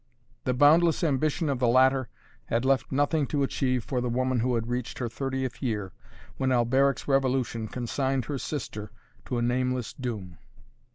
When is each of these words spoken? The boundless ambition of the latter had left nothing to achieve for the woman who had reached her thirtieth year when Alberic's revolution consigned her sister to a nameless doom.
The 0.45 0.55
boundless 0.55 1.03
ambition 1.03 1.47
of 1.47 1.59
the 1.59 1.67
latter 1.67 2.09
had 2.45 2.65
left 2.65 2.91
nothing 2.91 3.27
to 3.27 3.43
achieve 3.43 3.83
for 3.83 4.01
the 4.01 4.09
woman 4.09 4.39
who 4.39 4.55
had 4.55 4.65
reached 4.67 4.97
her 4.97 5.07
thirtieth 5.07 5.61
year 5.61 5.93
when 6.37 6.51
Alberic's 6.51 7.07
revolution 7.07 7.67
consigned 7.67 8.25
her 8.25 8.39
sister 8.39 8.91
to 9.25 9.37
a 9.37 9.43
nameless 9.43 9.93
doom. 9.93 10.39